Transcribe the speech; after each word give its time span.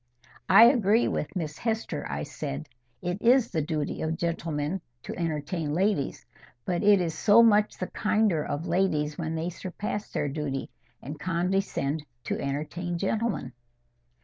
"I 0.49 0.63
agree 0.63 1.07
with 1.07 1.35
Miss 1.35 1.59
Hester," 1.59 2.07
I 2.09 2.23
said. 2.23 2.67
"It 3.03 3.21
is 3.21 3.51
the 3.51 3.61
duty 3.61 4.01
of 4.01 4.17
gentlemen 4.17 4.81
to 5.03 5.15
entertain 5.15 5.75
ladies. 5.75 6.25
But 6.65 6.81
it 6.81 6.99
is 6.99 7.13
so 7.15 7.43
much 7.43 7.77
the 7.77 7.85
kinder 7.85 8.43
of 8.43 8.65
ladies 8.65 9.19
when 9.19 9.35
they 9.35 9.51
surpass 9.51 10.09
their 10.11 10.27
duty, 10.27 10.71
and 11.03 11.19
condescend 11.19 12.03
to 12.23 12.39
entertain 12.39 12.97
gentlemen." 12.97 13.53